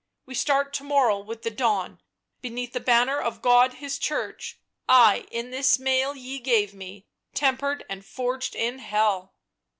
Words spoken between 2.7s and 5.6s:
the banner of God His Church; I, in